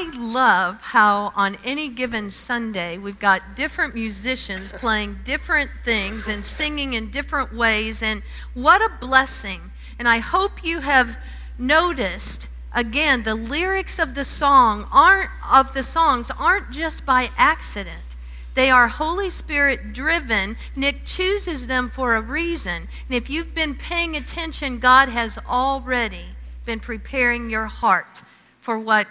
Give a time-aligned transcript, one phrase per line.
[0.00, 6.44] I love how on any given Sunday we've got different musicians playing different things and
[6.44, 8.22] singing in different ways, and
[8.54, 9.60] what a blessing.
[9.98, 11.18] And I hope you have
[11.58, 18.14] noticed again the lyrics of the song aren't of the songs aren't just by accident.
[18.54, 20.56] They are Holy Spirit driven.
[20.76, 22.86] Nick chooses them for a reason.
[23.08, 26.26] And if you've been paying attention, God has already
[26.64, 28.22] been preparing your heart
[28.60, 29.08] for what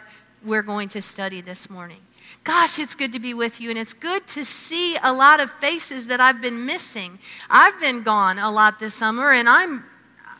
[0.47, 1.99] we're going to study this morning.
[2.45, 5.51] Gosh, it's good to be with you, and it's good to see a lot of
[5.51, 7.19] faces that I've been missing.
[7.49, 9.83] I've been gone a lot this summer, and I'm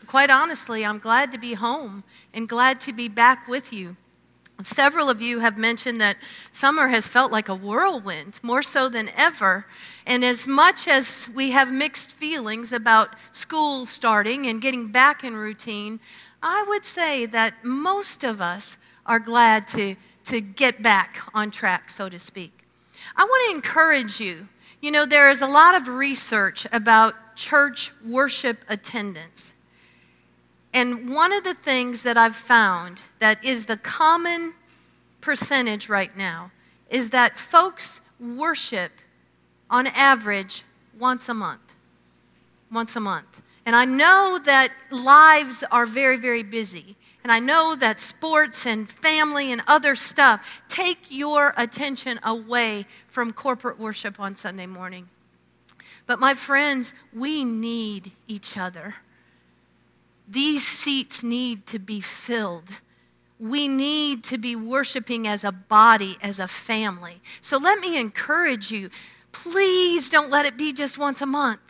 [0.06, 3.96] quite honestly, I'm glad to be home and glad to be back with you.
[4.62, 6.16] Several of you have mentioned that
[6.50, 9.66] summer has felt like a whirlwind, more so than ever.
[10.06, 15.36] And as much as we have mixed feelings about school starting and getting back in
[15.36, 16.00] routine,
[16.42, 21.90] I would say that most of us are glad to, to get back on track,
[21.90, 22.52] so to speak.
[23.16, 24.46] I want to encourage you.
[24.80, 29.54] You know, there is a lot of research about church worship attendance.
[30.72, 34.52] And one of the things that I've found that is the common
[35.20, 36.50] percentage right now
[36.90, 38.92] is that folks worship
[39.70, 40.62] on average
[40.98, 41.60] once a month.
[42.70, 43.42] Once a month.
[43.64, 46.96] And I know that lives are very, very busy.
[47.22, 53.32] And I know that sports and family and other stuff take your attention away from
[53.32, 55.08] corporate worship on Sunday morning.
[56.06, 58.94] But my friends, we need each other.
[60.26, 62.68] These seats need to be filled.
[63.38, 67.20] We need to be worshiping as a body, as a family.
[67.40, 68.90] So let me encourage you
[69.32, 71.67] please don't let it be just once a month.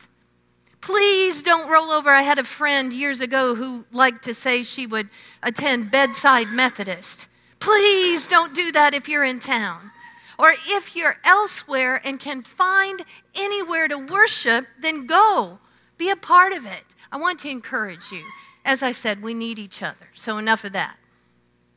[0.89, 2.08] Please don't roll over.
[2.08, 5.11] I had a friend years ago who liked to say she would
[5.42, 7.28] attend Bedside Methodist.
[7.61, 9.91] Please don't do that if you're in town.
[10.39, 15.59] Or if you're elsewhere and can find anywhere to worship, then go.
[15.98, 16.94] Be a part of it.
[17.12, 18.22] I want to encourage you
[18.65, 20.09] as I said, we need each other.
[20.15, 20.97] So enough of that.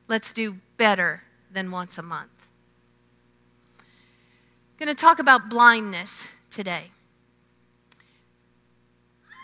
[0.08, 2.30] Let's do better than once a month.
[3.80, 6.92] I'm going to talk about blindness today.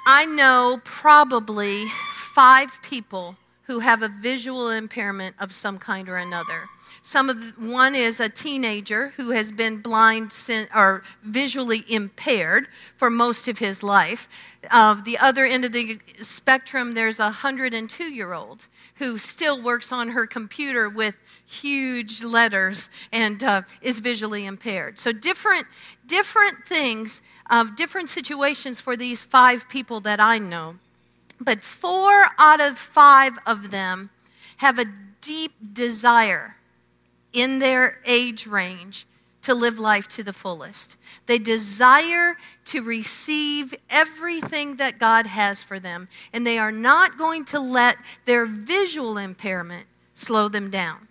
[0.09, 6.69] I know probably five people who have a visual impairment of some kind or another.
[7.01, 10.34] Some of one is a teenager who has been blind
[10.73, 14.29] or visually impaired for most of his life.
[14.72, 19.62] Of uh, the other end of the spectrum, there's a 102 year old who still
[19.62, 25.00] works on her computer with huge letters and uh, is visually impaired.
[25.00, 25.67] So different,
[26.06, 30.75] different things, uh, different situations for these five people that I know.
[31.40, 34.09] But four out of five of them
[34.58, 34.85] have a
[35.22, 36.56] deep desire
[37.34, 39.06] in their age range
[39.44, 40.97] to live life to the fullest.
[41.25, 47.46] They desire to receive everything that God has for them, and they are not going
[47.46, 51.06] to let their visual impairment slow them down.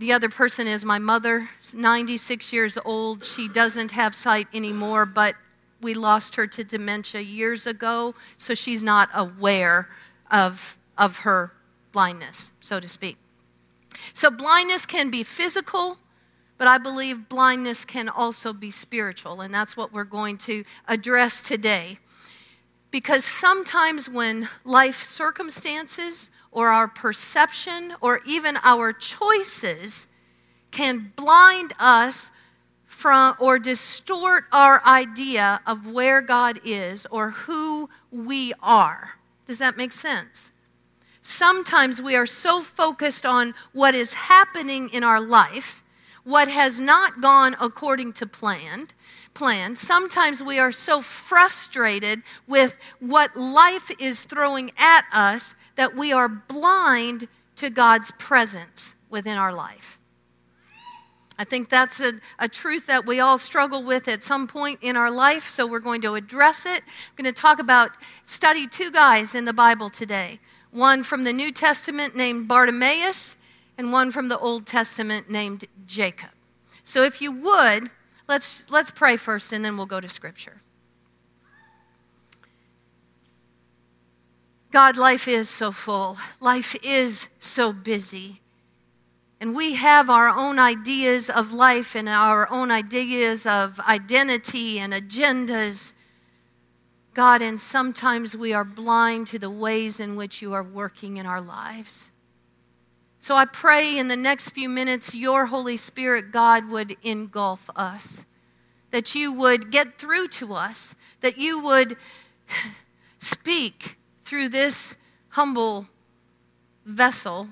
[0.00, 3.22] The other person is my mother, 96 years old.
[3.22, 5.34] She doesn't have sight anymore, but
[5.82, 9.90] we lost her to dementia years ago, so she's not aware
[10.30, 11.52] of, of her
[11.92, 13.18] blindness, so to speak.
[14.14, 15.98] So, blindness can be physical,
[16.56, 21.42] but I believe blindness can also be spiritual, and that's what we're going to address
[21.42, 21.98] today.
[22.90, 30.08] Because sometimes when life circumstances or our perception or even our choices
[30.70, 32.30] can blind us
[32.86, 39.14] from or distort our idea of where God is or who we are.
[39.46, 40.52] Does that make sense?
[41.22, 45.82] Sometimes we are so focused on what is happening in our life,
[46.24, 48.94] what has not gone according to planned,
[49.34, 49.76] plan.
[49.76, 56.28] Sometimes we are so frustrated with what life is throwing at us that we are
[56.28, 59.98] blind to God's presence within our life.
[61.38, 64.94] I think that's a, a, truth that we all struggle with at some point in
[64.94, 66.82] our life, so we're going to address it.
[66.82, 67.92] I'm going to talk about,
[68.24, 70.38] study two guys in the Bible today
[70.70, 73.38] one from the New Testament named Bartimaeus,
[73.78, 76.28] and one from the Old Testament named Jacob.
[76.84, 77.90] So if you would,
[78.30, 80.62] let's, let's pray first and then we'll go to Scripture.
[84.70, 88.40] God, life is so full, life is so busy.
[89.40, 94.92] And we have our own ideas of life and our own ideas of identity and
[94.92, 95.94] agendas.
[97.14, 101.26] God, and sometimes we are blind to the ways in which you are working in
[101.26, 102.09] our lives.
[103.22, 108.24] So I pray in the next few minutes, your Holy Spirit, God, would engulf us,
[108.92, 111.98] that you would get through to us, that you would
[113.18, 114.96] speak through this
[115.28, 115.86] humble
[116.86, 117.48] vessel.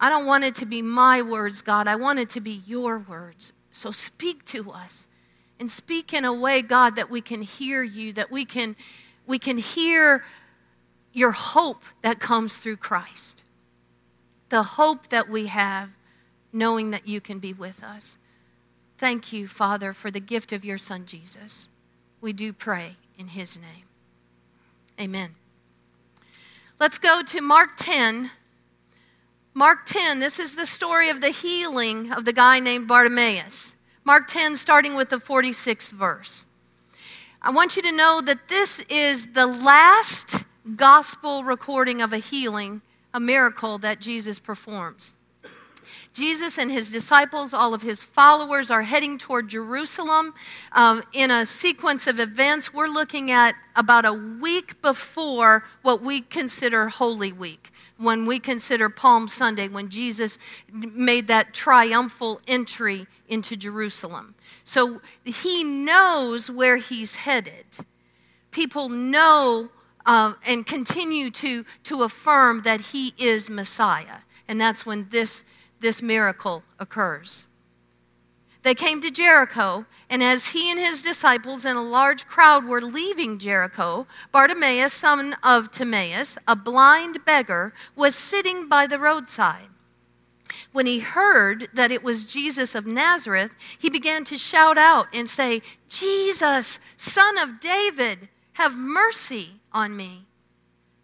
[0.00, 1.86] I don't want it to be my words, God.
[1.86, 3.52] I want it to be your words.
[3.70, 5.08] So speak to us
[5.60, 8.76] and speak in a way, God, that we can hear you, that we can,
[9.26, 10.24] we can hear
[11.12, 13.42] your hope that comes through Christ
[14.52, 15.88] the hope that we have,
[16.52, 18.18] knowing that you can be with us.
[18.98, 21.68] Thank you, Father, for the gift of your Son, Jesus.
[22.20, 23.86] We do pray in his name.
[25.00, 25.36] Amen.
[26.78, 28.30] Let's go to Mark 10.
[29.54, 33.74] Mark 10, this is the story of the healing of the guy named Bartimaeus.
[34.04, 36.44] Mark 10, starting with the 46th verse.
[37.40, 40.44] I want you to know that this is the last
[40.76, 42.82] gospel recording of a healing
[43.14, 45.14] a miracle that Jesus performs.
[46.14, 50.34] Jesus and his disciples, all of his followers, are heading toward Jerusalem
[50.72, 52.74] um, in a sequence of events.
[52.74, 58.90] We're looking at about a week before what we consider Holy Week, when we consider
[58.90, 60.38] Palm Sunday, when Jesus
[60.70, 64.34] made that triumphal entry into Jerusalem.
[64.64, 67.64] So he knows where he's headed.
[68.50, 69.70] People know
[70.06, 74.18] uh, and continue to, to affirm that he is Messiah.
[74.48, 75.44] And that's when this,
[75.80, 77.44] this miracle occurs.
[78.62, 82.80] They came to Jericho, and as he and his disciples and a large crowd were
[82.80, 89.66] leaving Jericho, Bartimaeus, son of Timaeus, a blind beggar, was sitting by the roadside.
[90.70, 95.28] When he heard that it was Jesus of Nazareth, he began to shout out and
[95.28, 100.26] say, Jesus, son of David, have mercy on me.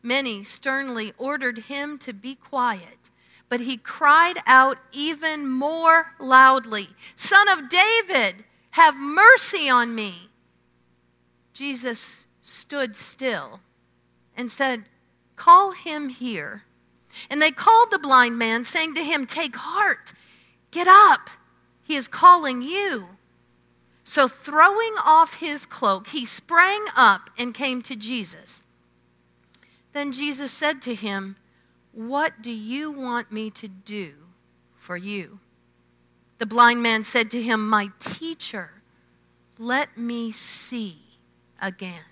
[0.03, 3.11] Many sternly ordered him to be quiet,
[3.49, 10.29] but he cried out even more loudly Son of David, have mercy on me.
[11.53, 13.61] Jesus stood still
[14.37, 14.85] and said,
[15.35, 16.63] Call him here.
[17.29, 20.13] And they called the blind man, saying to him, Take heart,
[20.71, 21.31] get up,
[21.83, 23.09] he is calling you.
[24.09, 28.63] So, throwing off his cloak, he sprang up and came to Jesus.
[29.93, 31.37] Then Jesus said to him,
[31.93, 34.15] What do you want me to do
[34.77, 35.41] for you?
[36.39, 38.71] The blind man said to him, My teacher,
[39.59, 41.01] let me see
[41.61, 42.07] again.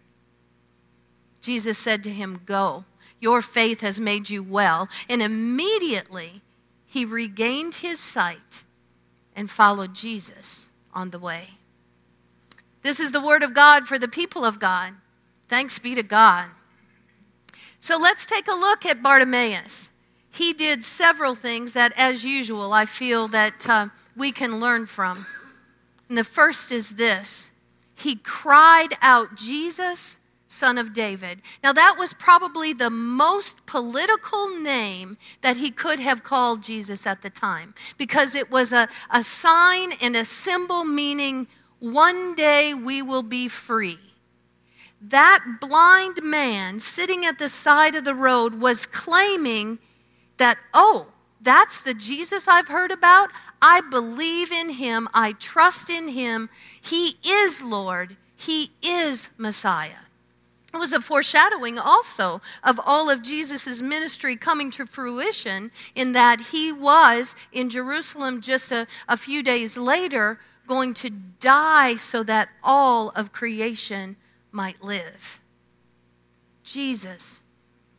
[1.40, 2.84] Jesus said to him, Go,
[3.20, 4.90] your faith has made you well.
[5.08, 6.42] And immediately
[6.84, 8.64] he regained his sight
[9.34, 11.52] and followed Jesus on the way.
[12.86, 14.92] This is the word of God for the people of God.
[15.48, 16.44] Thanks be to God.
[17.80, 19.90] So let's take a look at Bartimaeus.
[20.30, 25.26] He did several things that, as usual, I feel that uh, we can learn from.
[26.08, 27.50] And the first is this
[27.96, 31.42] He cried out, Jesus, son of David.
[31.64, 37.22] Now, that was probably the most political name that he could have called Jesus at
[37.22, 43.02] the time because it was a, a sign and a symbol meaning one day we
[43.02, 43.98] will be free.
[45.00, 49.78] That blind man sitting at the side of the road was claiming
[50.38, 51.08] that, oh,
[51.40, 53.30] that's the Jesus I've heard about.
[53.60, 55.08] I believe in him.
[55.14, 56.48] I trust in him.
[56.80, 58.16] He is Lord.
[58.36, 60.06] He is Messiah.
[60.74, 66.40] It was a foreshadowing also of all of Jesus' ministry coming to fruition in that
[66.40, 72.48] he was in Jerusalem just a, a few days later going to die so that
[72.62, 74.16] all of creation
[74.52, 75.40] might live.
[76.62, 77.42] Jesus,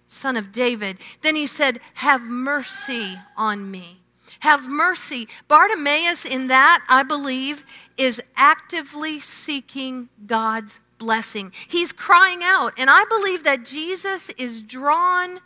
[0.07, 0.97] son of David.
[1.21, 4.01] Then he said, Have mercy on me.
[4.41, 5.27] Have mercy.
[5.47, 7.65] Bartimaeus, in that, I believe,
[7.97, 11.51] is actively seeking God's blessing.
[11.67, 12.74] He's crying out.
[12.77, 15.39] And I believe that Jesus is drawn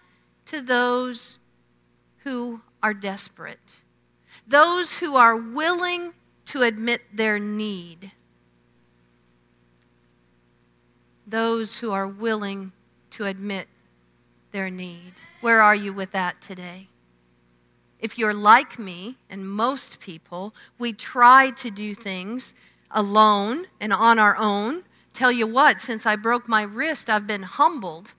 [0.46, 1.40] to those
[2.20, 3.78] who are desperate,
[4.48, 6.14] those who are willing
[6.52, 8.12] to admit their need.
[11.26, 12.74] Those who are willing
[13.12, 13.70] to admit
[14.52, 15.14] their need.
[15.40, 16.90] Where are you with that today?
[18.00, 22.54] If you're like me and most people, we try to do things
[22.92, 24.84] alone and on our own.
[25.14, 28.12] Tell you what, since I broke my wrist, I've been humbled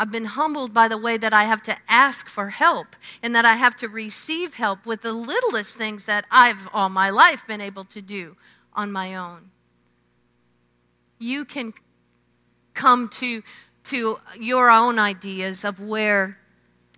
[0.00, 3.44] I've been humbled by the way that I have to ask for help and that
[3.44, 7.60] I have to receive help with the littlest things that I've all my life been
[7.60, 8.38] able to do
[8.72, 9.50] on my own.
[11.18, 11.74] You can
[12.72, 13.42] come to,
[13.84, 16.38] to your own ideas of where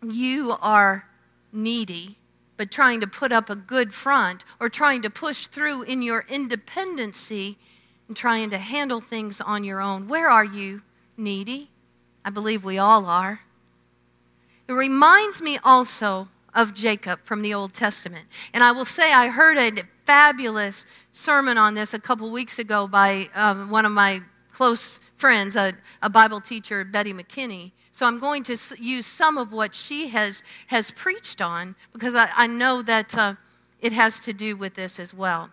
[0.00, 1.08] you are
[1.52, 2.18] needy,
[2.56, 6.24] but trying to put up a good front or trying to push through in your
[6.28, 7.58] independency
[8.06, 10.06] and trying to handle things on your own.
[10.06, 10.82] Where are you
[11.16, 11.71] needy?
[12.24, 13.40] I believe we all are.
[14.68, 18.26] It reminds me also of Jacob from the Old Testament.
[18.52, 22.86] And I will say, I heard a fabulous sermon on this a couple weeks ago
[22.86, 24.20] by um, one of my
[24.52, 27.72] close friends, a, a Bible teacher, Betty McKinney.
[27.90, 32.28] So I'm going to use some of what she has, has preached on because I,
[32.34, 33.34] I know that uh,
[33.80, 35.50] it has to do with this as well.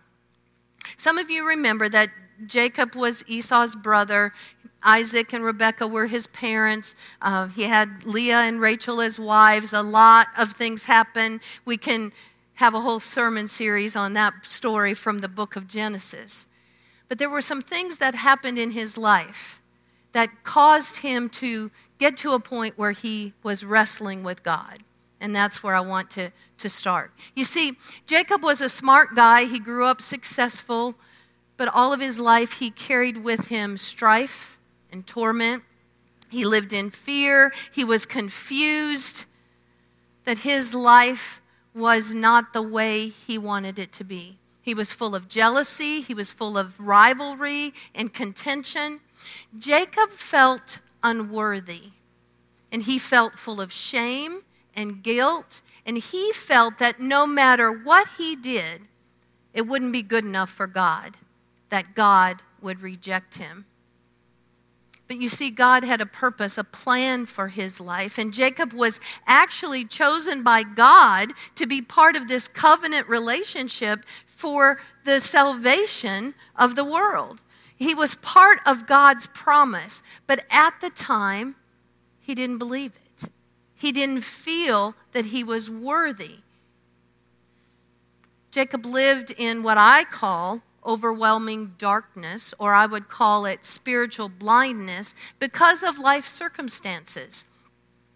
[0.96, 2.08] Some of you remember that
[2.46, 4.32] Jacob was Esau's brother.
[4.82, 6.96] Isaac and Rebekah were his parents.
[7.20, 9.72] Uh, he had Leah and Rachel as wives.
[9.72, 11.40] A lot of things happen.
[11.64, 12.12] We can
[12.54, 16.46] have a whole sermon series on that story from the book of Genesis.
[17.08, 19.60] But there were some things that happened in his life
[20.12, 24.78] that caused him to get to a point where he was wrestling with God.
[25.20, 27.12] And that's where I want to, to start.
[27.34, 27.72] You see,
[28.06, 29.44] Jacob was a smart guy.
[29.44, 30.94] He grew up successful,
[31.56, 34.58] but all of his life he carried with him strife
[34.92, 35.62] and torment.
[36.28, 37.52] He lived in fear.
[37.72, 39.24] He was confused
[40.24, 41.40] that his life
[41.74, 44.38] was not the way he wanted it to be.
[44.62, 49.00] He was full of jealousy, he was full of rivalry and contention.
[49.58, 51.90] Jacob felt unworthy,
[52.70, 54.42] and he felt full of shame
[54.76, 58.82] and guilt, and he felt that no matter what he did,
[59.52, 61.16] it wouldn't be good enough for God,
[61.70, 63.64] that God would reject him.
[65.10, 68.16] But you see, God had a purpose, a plan for his life.
[68.16, 74.78] And Jacob was actually chosen by God to be part of this covenant relationship for
[75.02, 77.42] the salvation of the world.
[77.76, 81.56] He was part of God's promise, but at the time,
[82.20, 83.24] he didn't believe it.
[83.74, 86.36] He didn't feel that he was worthy.
[88.52, 95.14] Jacob lived in what I call overwhelming darkness, or I would call it spiritual blindness,
[95.38, 97.44] because of life circumstances.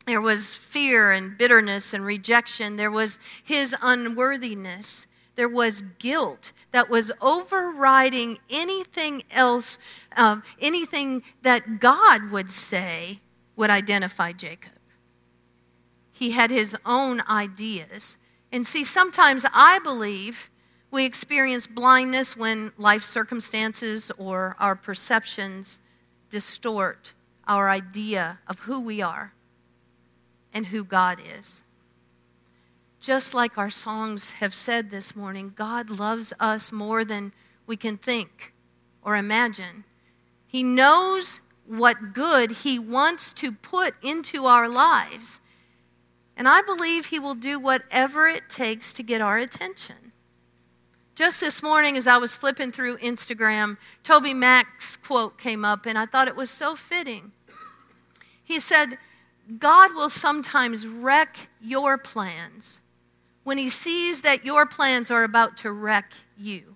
[0.06, 2.76] There was fear and bitterness and rejection.
[2.76, 5.06] There was his unworthiness.
[5.36, 9.78] There was guilt that was overriding anything else,
[10.16, 13.20] uh, anything that God would say
[13.56, 14.72] would identify Jacob.
[16.12, 18.16] He had his own ideas.
[18.52, 20.50] And see, sometimes I believe
[20.94, 25.80] we experience blindness when life circumstances or our perceptions
[26.30, 27.12] distort
[27.48, 29.32] our idea of who we are
[30.52, 31.64] and who God is.
[33.00, 37.32] Just like our songs have said this morning, God loves us more than
[37.66, 38.52] we can think
[39.02, 39.82] or imagine.
[40.46, 45.40] He knows what good He wants to put into our lives.
[46.36, 50.03] And I believe He will do whatever it takes to get our attention.
[51.14, 56.06] Just this morning, as I was flipping through Instagram, TobyMac's quote came up, and I
[56.06, 57.30] thought it was so fitting.
[58.42, 58.98] He said,
[59.58, 62.80] God will sometimes wreck your plans
[63.44, 66.74] when he sees that your plans are about to wreck you.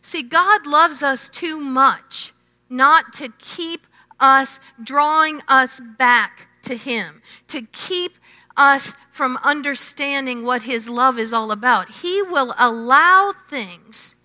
[0.00, 2.32] See, God loves us too much
[2.70, 3.86] not to keep
[4.20, 8.12] us drawing us back to him, to keep
[8.56, 11.90] us from understanding what His love is all about.
[11.90, 14.16] He will allow things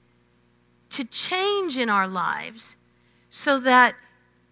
[0.90, 2.76] to change in our lives
[3.30, 3.96] so that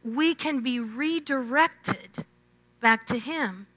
[0.03, 2.25] we can be redirected
[2.79, 3.67] back to Him.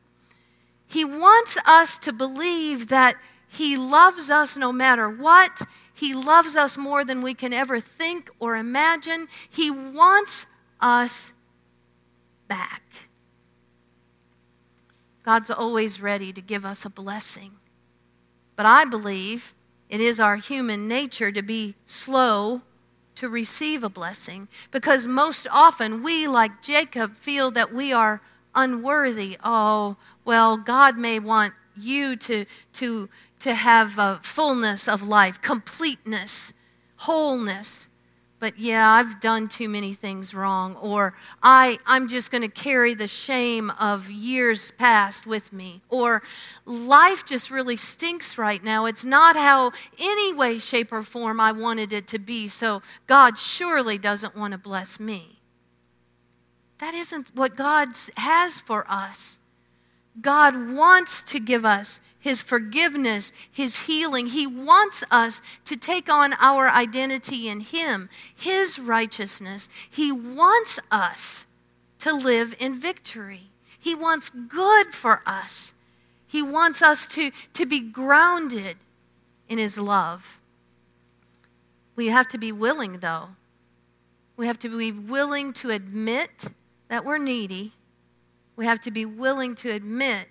[0.87, 3.17] He wants us to believe that
[3.49, 5.63] He loves us no matter what.
[5.93, 9.29] He loves us more than we can ever think or imagine.
[9.51, 10.47] He wants
[10.81, 11.33] us
[12.47, 12.83] back.
[15.29, 17.51] God's always ready to give us a blessing.
[18.57, 19.53] But I believe
[19.91, 22.63] it is our human nature to be slow
[23.17, 28.23] to receive a blessing because most often we, like Jacob, feel that we are
[28.55, 29.37] unworthy.
[29.45, 36.55] Oh, well, God may want you to, to, to have a fullness of life, completeness,
[36.97, 37.89] wholeness
[38.41, 42.95] but yeah, I've done too many things wrong, or I, I'm just going to carry
[42.95, 46.23] the shame of years past with me, or
[46.65, 48.87] life just really stinks right now.
[48.87, 53.39] It's not how, any way, shape, or form I wanted it to be, so God
[53.39, 55.41] surely doesn't want to bless me.
[56.79, 59.41] That isn't what God has for us.
[60.21, 64.29] God wants to give us his forgiveness, His healing.
[64.29, 69.69] He wants us to take on our identity in Him, His righteousness.
[69.89, 71.45] He wants us
[72.01, 73.51] to live in victory.
[73.79, 75.75] He wants good for us.
[76.27, 78.77] He wants us to, to be grounded
[79.49, 80.39] in His love.
[81.95, 83.29] We have to be willing, though.
[84.37, 86.47] We have to be willing to admit
[86.89, 87.73] that we're needy.
[88.57, 90.29] We have to be willing to admit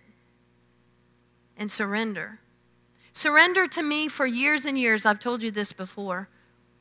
[1.58, 2.40] and surrender.
[3.14, 6.30] Surrender to me for years and years, I've told you this before,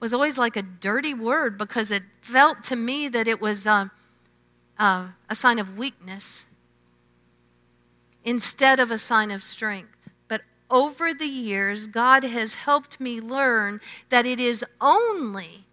[0.00, 3.88] was always like a dirty word because it felt to me that it was uh,
[4.78, 6.44] uh, a sign of weakness
[8.24, 9.96] instead of a sign of strength.
[10.28, 13.80] But over the years, God has helped me learn
[14.10, 15.64] that it is only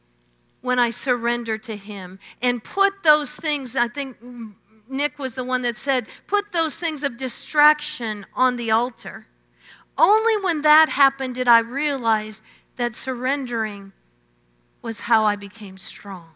[0.61, 4.15] when I surrender to Him and put those things, I think
[4.93, 9.27] Nick was the one that said, put those things of distraction on the altar.
[9.97, 12.41] Only when that happened did I realize
[12.77, 13.91] that surrendering
[14.81, 16.33] was how I became strong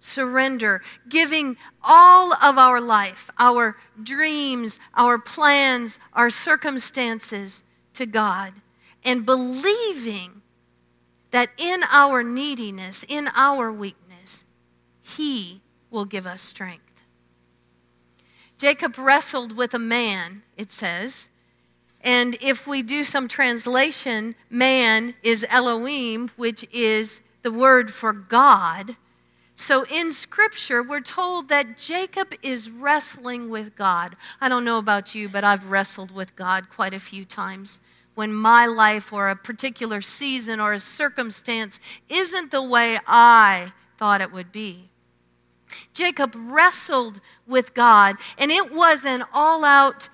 [0.00, 7.62] surrender, giving all of our life, our dreams, our plans, our circumstances
[7.94, 8.52] to God,
[9.04, 10.42] and believing
[11.30, 14.44] that in our neediness, in our weakness,
[15.02, 16.87] He will give us strength.
[18.58, 21.28] Jacob wrestled with a man, it says.
[22.02, 28.96] And if we do some translation, man is Elohim, which is the word for God.
[29.54, 34.16] So in Scripture, we're told that Jacob is wrestling with God.
[34.40, 37.80] I don't know about you, but I've wrestled with God quite a few times
[38.14, 44.20] when my life or a particular season or a circumstance isn't the way I thought
[44.20, 44.87] it would be.
[45.94, 50.08] Jacob wrestled with God, and it was an all out,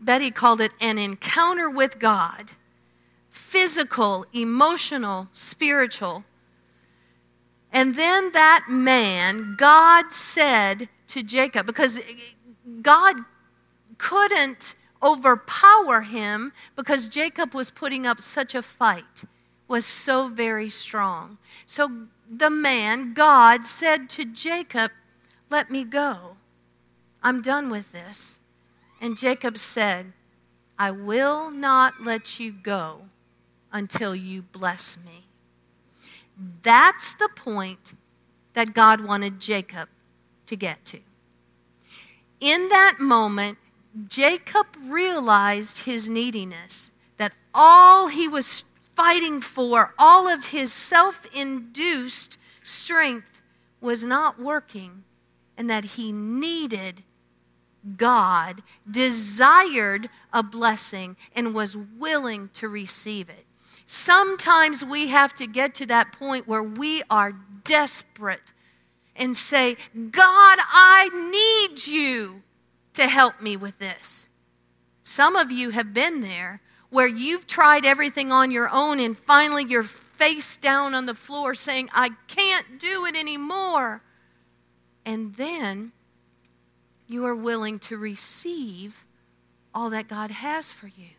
[0.00, 2.52] Betty called it an encounter with God
[3.50, 6.22] physical, emotional, spiritual.
[7.72, 12.00] And then that man, God said to Jacob, because
[12.80, 13.16] God
[13.98, 19.24] couldn't overpower him because Jacob was putting up such a fight,
[19.66, 21.38] was so very strong.
[21.66, 21.90] So
[22.30, 24.90] the man, God, said to Jacob,
[25.50, 26.36] Let me go.
[27.22, 28.38] I'm done with this.
[29.00, 30.12] And Jacob said,
[30.78, 33.02] I will not let you go
[33.72, 35.26] until you bless me.
[36.62, 37.92] That's the point
[38.54, 39.88] that God wanted Jacob
[40.46, 40.98] to get to.
[42.40, 43.58] In that moment,
[44.08, 52.38] Jacob realized his neediness, that all he was fighting for, all of his self induced
[52.62, 53.42] strength
[53.80, 55.04] was not working,
[55.60, 57.02] and that he needed
[57.98, 63.44] God, desired a blessing, and was willing to receive it.
[63.84, 68.54] Sometimes we have to get to that point where we are desperate
[69.14, 71.10] and say, God, I
[71.68, 72.42] need you
[72.94, 74.30] to help me with this.
[75.02, 79.64] Some of you have been there where you've tried everything on your own and finally
[79.64, 84.00] you're face down on the floor saying, I can't do it anymore.
[85.04, 85.92] And then
[87.06, 89.04] you are willing to receive
[89.74, 91.10] all that God has for you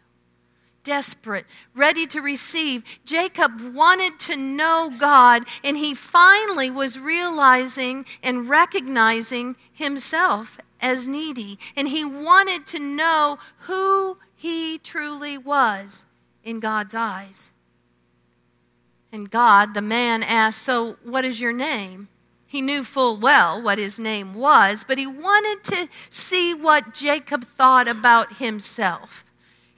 [0.83, 2.83] desperate, ready to receive.
[3.05, 11.59] Jacob wanted to know God, and he finally was realizing and recognizing himself as needy.
[11.75, 16.07] And he wanted to know who he truly was
[16.43, 17.51] in God's eyes.
[19.11, 22.07] And God, the man, asked, So, what is your name?
[22.51, 27.45] He knew full well what his name was, but he wanted to see what Jacob
[27.45, 29.23] thought about himself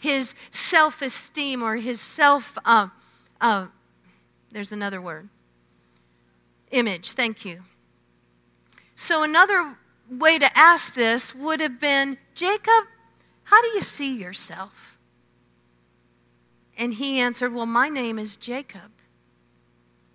[0.03, 2.89] his self esteem or his self, uh,
[3.39, 3.67] uh,
[4.51, 5.29] there's another word,
[6.71, 7.11] image.
[7.11, 7.61] Thank you.
[8.95, 9.77] So, another
[10.09, 12.85] way to ask this would have been Jacob,
[13.43, 14.97] how do you see yourself?
[16.77, 18.92] And he answered, Well, my name is Jacob.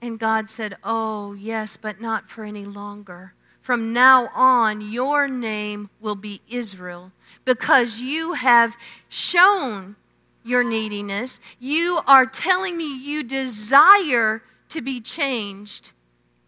[0.00, 3.34] And God said, Oh, yes, but not for any longer.
[3.60, 7.12] From now on, your name will be Israel
[7.44, 8.76] because you have
[9.08, 9.96] shown
[10.42, 11.40] your neediness.
[11.58, 15.92] You are telling me you desire to be changed.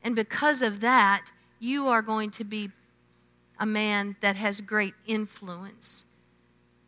[0.02, 1.26] And because of that,
[1.58, 2.70] you are going to be
[3.58, 6.06] a man that has great influence.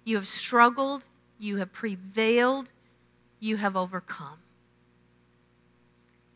[0.05, 1.03] You have struggled,
[1.39, 2.71] you have prevailed,
[3.39, 4.39] you have overcome.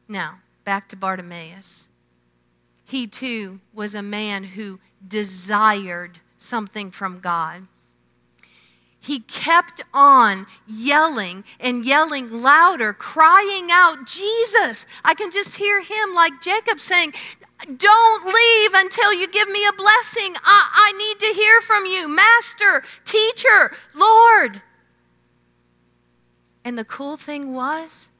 [0.09, 1.87] Now, back to Bartimaeus
[2.87, 7.67] he too was a man who desired something from God.
[9.01, 14.87] He kept on yelling and yelling louder, crying out, Jesus.
[15.05, 17.15] I can just hear him like Jacob saying,
[17.77, 20.35] Don't leave until you give me a blessing.
[20.45, 24.63] I, I need to hear from you, Master, Teacher, Lord.
[26.65, 28.11] And the cool thing was,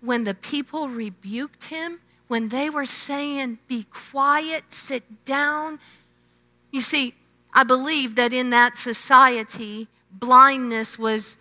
[0.00, 5.80] when the people rebuked him, when they were saying, Be quiet, sit down,
[6.70, 7.14] you see,
[7.52, 11.38] I believe that in that society, blindness was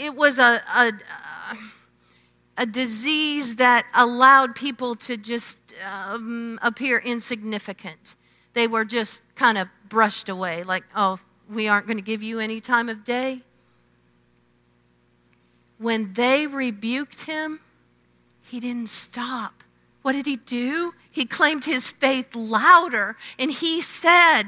[0.00, 0.92] it was a, a,
[2.58, 8.14] a disease that allowed people to just um, appear insignificant.
[8.54, 11.18] They were just kind of brushed away, like, oh,
[11.50, 13.42] we aren't going to give you any time of day.
[15.78, 17.60] When they rebuked him,
[18.48, 19.62] he didn't stop.
[20.02, 20.94] What did he do?
[21.10, 24.44] He claimed his faith louder and he said,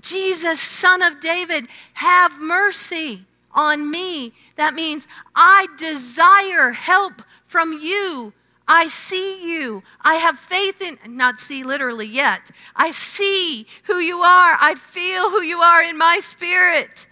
[0.00, 4.32] Jesus, son of David, have mercy on me.
[4.56, 8.32] That means I desire help from you.
[8.68, 9.82] I see you.
[10.00, 12.50] I have faith in, not see literally yet.
[12.76, 14.56] I see who you are.
[14.60, 17.06] I feel who you are in my spirit.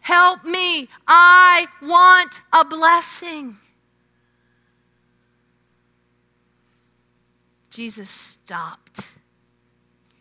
[0.00, 0.88] Help me.
[1.06, 3.58] I want a blessing.
[7.72, 9.00] Jesus stopped.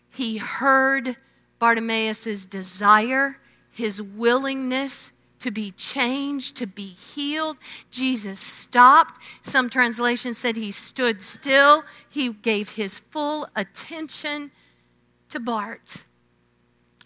[0.10, 1.18] He heard
[1.60, 3.38] Bartimaeus' desire,
[3.70, 7.58] his willingness to be changed, to be healed.
[7.90, 9.20] Jesus stopped.
[9.42, 11.84] Some translations said he stood still.
[12.10, 14.52] He gave his full attention
[15.28, 15.96] to Bart.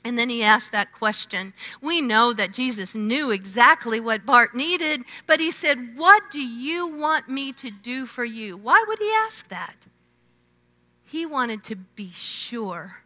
[0.04, 1.54] And then he asked that question.
[1.82, 6.86] We know that Jesus knew exactly what Bart needed, but he said, What do you
[6.86, 8.58] want me to do for you?
[8.58, 9.88] Why would he ask that?
[11.06, 13.04] He wanted to be sure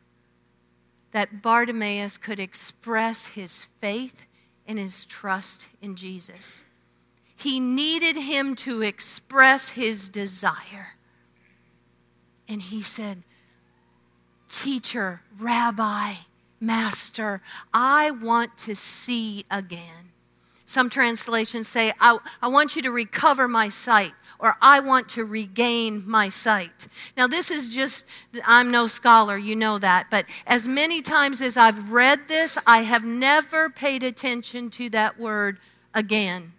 [1.12, 4.25] that Bartimaeus could express his faith
[4.67, 6.63] and his trust in Jesus.
[7.35, 10.95] He needed him to express his desire.
[12.47, 13.23] And he said,
[14.49, 16.13] Teacher, Rabbi,
[16.59, 17.41] Master,
[17.73, 20.12] I want to see again.
[20.65, 25.25] Some translations say, I, I want you to recover my sight or I want to
[25.25, 26.88] regain my sight.
[27.17, 28.06] Now, this is just,
[28.45, 32.84] I'm no scholar, you know that, but as many times as I've read this, I
[32.84, 35.60] have never paid attention to that word
[35.93, 36.54] again.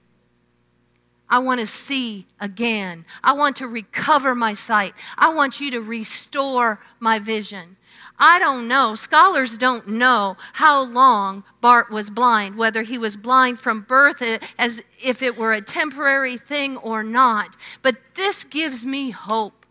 [1.31, 3.05] I want to see again.
[3.23, 4.95] I want to recover my sight.
[5.17, 7.77] I want you to restore my vision.
[8.21, 8.95] I don't know.
[8.95, 14.39] Scholars don't know how long Bart was blind, whether he was blind from birth eh,
[14.59, 17.57] as if it were a temporary thing or not.
[17.81, 19.65] But this gives me hope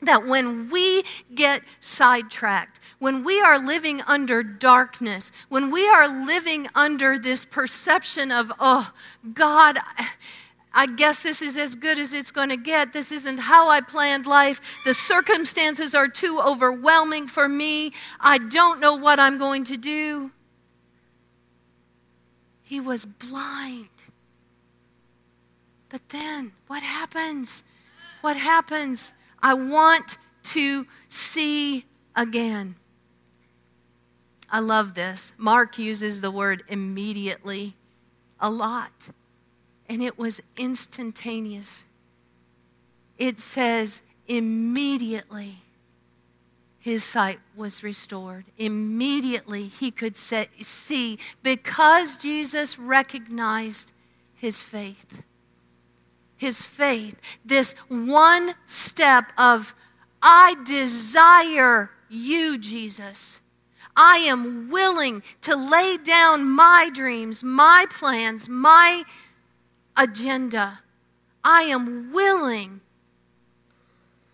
[0.00, 1.04] that when we
[1.34, 8.32] get sidetracked, when we are living under darkness, when we are living under this perception
[8.32, 8.92] of, oh,
[9.34, 9.78] God,
[10.72, 12.92] I guess this is as good as it's going to get.
[12.92, 14.60] This isn't how I planned life.
[14.84, 17.92] The circumstances are too overwhelming for me.
[18.20, 20.30] I don't know what I'm going to do.
[22.62, 23.88] He was blind.
[25.88, 27.64] But then, what happens?
[28.20, 29.14] What happens?
[29.42, 32.76] I want to see again.
[34.50, 35.32] I love this.
[35.38, 37.74] Mark uses the word immediately
[38.38, 39.08] a lot
[39.88, 41.84] and it was instantaneous.
[43.16, 45.54] It says, immediately
[46.78, 48.44] his sight was restored.
[48.56, 53.92] Immediately he could see because Jesus recognized
[54.34, 55.22] his faith.
[56.36, 59.74] His faith, this one step of,
[60.22, 63.40] I desire you, Jesus.
[63.96, 69.02] I am willing to lay down my dreams, my plans, my
[69.98, 70.80] agenda.
[71.44, 72.80] I am willing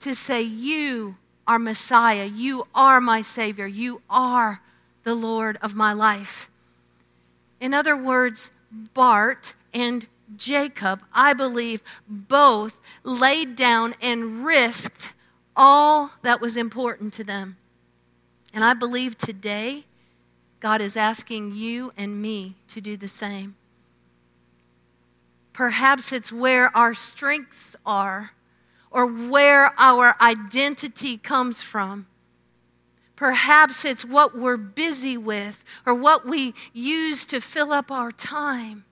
[0.00, 2.27] to say, You are Messiah.
[2.27, 3.66] You are my Savior.
[3.66, 4.61] You are
[5.03, 6.50] the Lord of my life.
[7.61, 15.12] In other words, Bart and Jacob, I believe, both laid down and risked
[15.57, 17.57] all that was important to them.
[18.53, 19.85] And I believe today,
[20.61, 23.57] God is asking you and me to do the same.
[25.55, 28.33] Perhaps it's where our strengths are
[28.90, 32.07] or where our identity comes from.
[33.17, 38.85] Perhaps it's what we're busy with or what we use to fill up our time.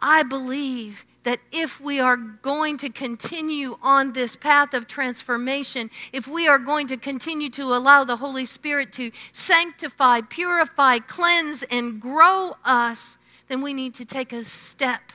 [0.00, 6.26] I believe that if we are going to continue on this path of transformation, if
[6.26, 12.00] we are going to continue to allow the Holy Spirit to sanctify, purify, cleanse, and
[12.00, 13.18] grow us,
[13.48, 15.12] then we need to take a step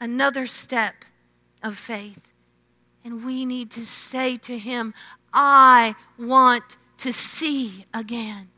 [0.00, 1.04] another step
[1.62, 2.32] of faith.
[3.04, 4.94] And we need to say to Him,
[5.32, 8.48] I want to see again.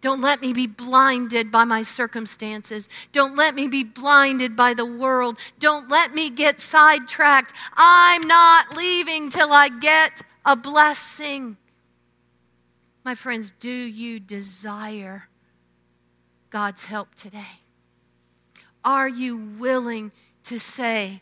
[0.00, 2.88] Don't let me be blinded by my circumstances.
[3.12, 5.38] Don't let me be blinded by the world.
[5.60, 7.52] Don't let me get sidetracked.
[7.76, 11.56] I'm not leaving till I get a blessing.
[13.04, 15.28] My friends, do you desire
[16.50, 17.60] God's help today?
[18.84, 20.10] Are you willing
[20.44, 21.20] to say,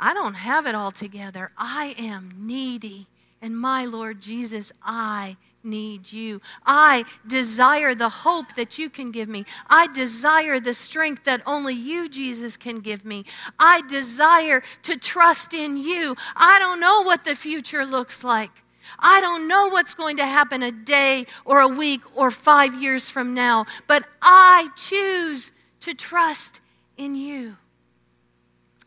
[0.00, 1.50] I don't have it all together.
[1.56, 3.06] I am needy.
[3.40, 6.40] And my Lord Jesus, I need you.
[6.66, 9.44] I desire the hope that you can give me.
[9.68, 13.24] I desire the strength that only you, Jesus, can give me.
[13.58, 16.16] I desire to trust in you.
[16.36, 18.50] I don't know what the future looks like.
[18.98, 23.10] I don't know what's going to happen a day or a week or five years
[23.10, 26.60] from now, but I choose to trust
[26.96, 27.56] in you.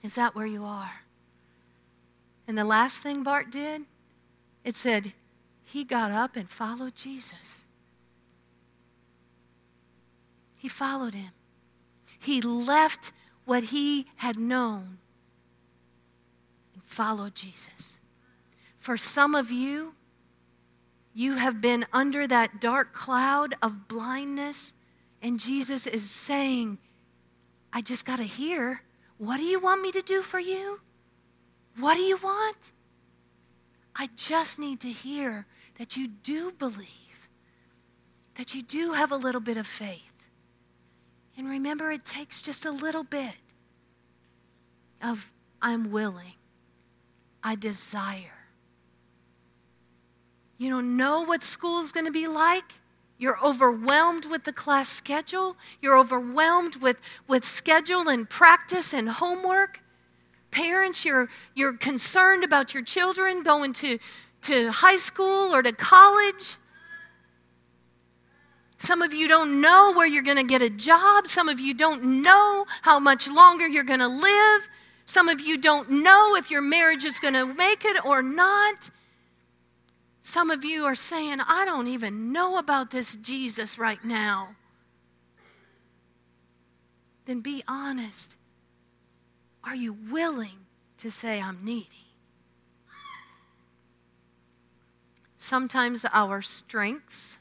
[0.04, 1.02] Is that where you are?
[2.48, 3.84] And the last thing Bart did,
[4.64, 5.14] it said,
[5.64, 7.64] he got up and followed Jesus.
[10.58, 11.32] He followed him.
[12.20, 13.14] He left
[13.46, 14.98] what he had known
[16.74, 18.00] and followed Jesus.
[18.78, 19.94] For some of you,
[21.14, 24.74] you have been under that dark cloud of blindness,
[25.22, 26.78] and Jesus is saying,
[27.72, 28.82] I just got to hear.
[29.22, 30.82] What do you want me to do for you?
[31.78, 32.72] What do you want?
[33.96, 35.46] I just need to hear
[35.78, 37.30] that you do believe,
[38.34, 40.16] that you do have a little bit of faith.
[41.38, 43.36] And remember, it takes just a little bit
[45.04, 45.32] of
[45.62, 46.34] I'm willing,
[47.44, 48.48] I desire.
[50.58, 52.74] You don't know what school is going to be like.
[53.22, 55.56] You're overwhelmed with the class schedule.
[55.80, 59.80] You're overwhelmed with, with schedule and practice and homework.
[60.50, 64.00] Parents, you're, you're concerned about your children going to
[64.42, 66.56] to high school or to college.
[68.80, 71.28] Some of you don't know where you're going to get a job.
[71.28, 74.68] Some of you don't know how much longer you're going to live.
[75.06, 78.90] Some of you don't know if your marriage is going to make it or not.
[80.22, 84.56] Some of you are saying, I don't even know about this Jesus right now.
[87.26, 88.36] Then be honest.
[89.64, 90.66] Are you willing
[90.98, 91.88] to say, I'm needy?
[95.38, 97.38] Sometimes our strengths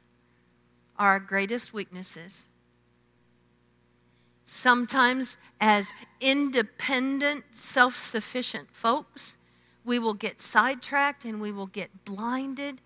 [0.99, 2.47] are our greatest weaknesses.
[4.45, 9.37] Sometimes, as independent, self sufficient folks,
[9.91, 12.81] we will get sidetracked and we will get blinded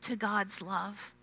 [0.00, 1.14] to God's love.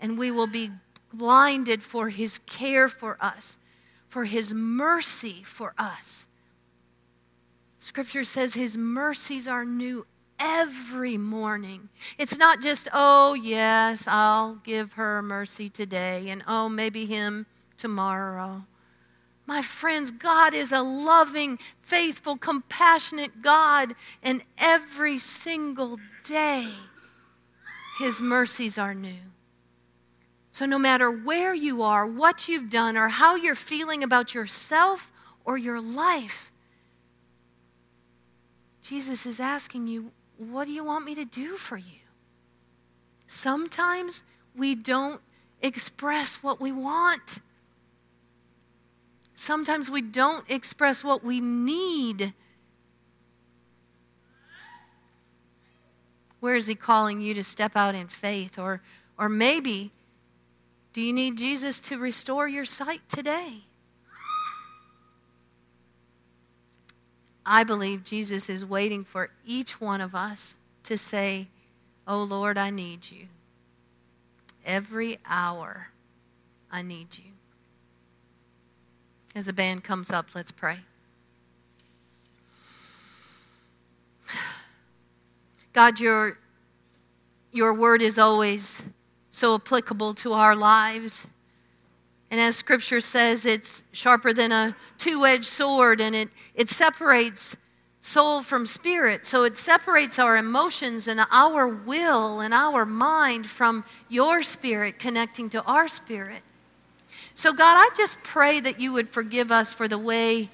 [0.00, 0.70] And we will be
[1.12, 3.58] blinded for His care for us,
[4.06, 6.26] for His mercy for us.
[7.78, 10.06] Scripture says His mercies are new
[10.40, 11.90] every morning.
[12.16, 17.44] It's not just, oh, yes, I'll give her mercy today, and oh, maybe him
[17.76, 18.64] tomorrow.
[19.48, 26.68] My friends, God is a loving, faithful, compassionate God, and every single day,
[27.98, 29.22] His mercies are new.
[30.52, 35.10] So, no matter where you are, what you've done, or how you're feeling about yourself
[35.46, 36.52] or your life,
[38.82, 42.00] Jesus is asking you, what do you want me to do for you?
[43.26, 45.22] Sometimes we don't
[45.62, 47.38] express what we want.
[49.40, 52.34] Sometimes we don't express what we need.
[56.40, 58.58] Where is He calling you to step out in faith?
[58.58, 58.82] Or,
[59.16, 59.92] or maybe,
[60.92, 63.62] do you need Jesus to restore your sight today?
[67.46, 71.46] I believe Jesus is waiting for each one of us to say,
[72.08, 73.28] Oh Lord, I need you.
[74.66, 75.90] Every hour,
[76.72, 77.37] I need you.
[79.34, 80.78] As the band comes up, let's pray.
[85.72, 86.38] God, your,
[87.52, 88.82] your word is always
[89.30, 91.26] so applicable to our lives.
[92.30, 97.56] And as scripture says, it's sharper than a two edged sword and it, it separates
[98.00, 99.24] soul from spirit.
[99.24, 105.48] So it separates our emotions and our will and our mind from your spirit connecting
[105.50, 106.42] to our spirit.
[107.38, 110.48] So, God, I just pray that you would forgive us for the way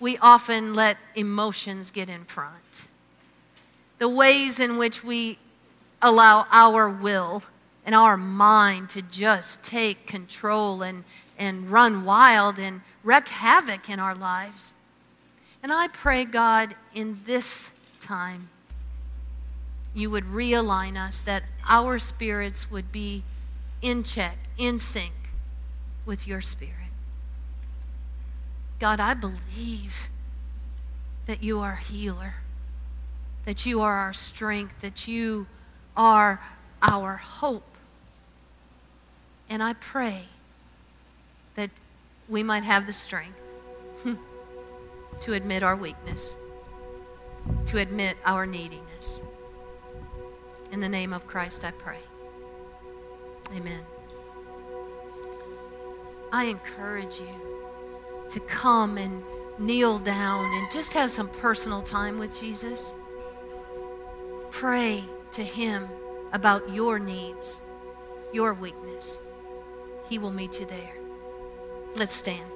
[0.00, 2.88] we often let emotions get in front,
[4.00, 5.38] the ways in which we
[6.02, 7.44] allow our will
[7.86, 11.04] and our mind to just take control and,
[11.38, 14.74] and run wild and wreak havoc in our lives.
[15.62, 18.48] And I pray, God, in this time,
[19.94, 23.22] you would realign us, that our spirits would be
[23.82, 25.12] in check, in sync
[26.06, 26.74] with your spirit.
[28.78, 30.08] God, I believe
[31.26, 32.34] that you are healer,
[33.44, 35.46] that you are our strength, that you
[35.96, 36.40] are
[36.82, 37.76] our hope.
[39.48, 40.24] And I pray
[41.54, 41.70] that
[42.28, 43.38] we might have the strength
[45.20, 46.34] to admit our weakness,
[47.66, 49.20] to admit our neediness.
[50.72, 52.00] In the name of Christ, I pray.
[53.54, 53.93] Amen.
[56.34, 59.22] I encourage you to come and
[59.56, 62.96] kneel down and just have some personal time with Jesus.
[64.50, 65.86] Pray to Him
[66.32, 67.62] about your needs,
[68.32, 69.22] your weakness.
[70.08, 70.96] He will meet you there.
[71.94, 72.53] Let's stand.